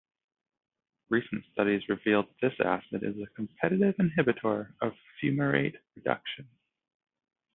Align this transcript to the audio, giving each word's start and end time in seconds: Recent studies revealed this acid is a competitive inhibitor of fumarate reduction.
Recent 1.11 1.43
studies 1.53 1.87
revealed 1.87 2.25
this 2.41 2.55
acid 2.59 3.03
is 3.03 3.21
a 3.21 3.27
competitive 3.35 3.93
inhibitor 3.97 4.73
of 4.81 4.93
fumarate 5.21 5.75
reduction. 5.95 6.49